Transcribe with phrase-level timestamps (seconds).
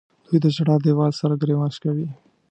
[0.27, 2.07] دوی د ژړا دیوال سره ګریوان شکوي.